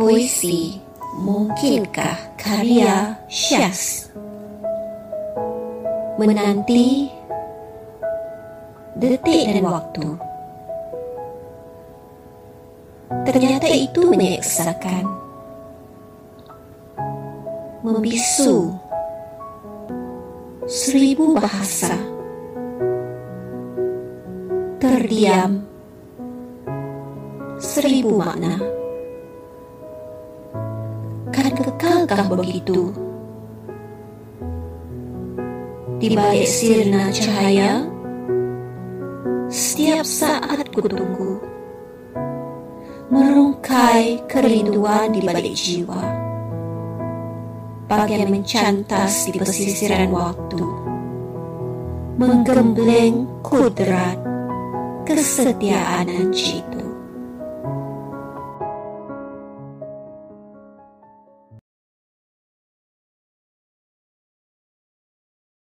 [0.00, 0.80] puisi
[1.20, 4.08] Mungkinkah karya Syaz
[6.16, 7.12] Menanti
[8.96, 10.08] Detik dan waktu.
[13.28, 15.04] Ternyata itu menyeksakan
[17.84, 18.72] Membisu
[20.64, 21.92] Seribu bahasa.
[24.80, 25.60] Terdiam
[27.60, 28.79] Seribu makna
[31.60, 32.96] kekalkah begitu?
[36.00, 37.84] Di balik sirna cahaya
[39.52, 41.36] Setiap saat ku tunggu
[43.12, 46.00] Merungkai kerinduan di balik jiwa
[47.84, 50.64] Bagai mencantas di pesisiran waktu
[52.16, 54.16] Menggembleng kudrat
[55.04, 56.69] kesetiaan citu